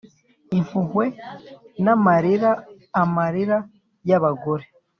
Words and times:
impuhwe 0.57 1.05
n'amarira- 1.83 2.51
amarira 3.01 3.57
y'abagore! 4.09 4.65